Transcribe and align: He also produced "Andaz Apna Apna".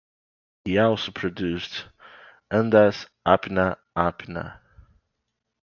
He 0.65 0.79
also 0.79 1.11
produced 1.11 1.85
"Andaz 2.51 3.05
Apna 3.23 3.77
Apna". 3.95 4.57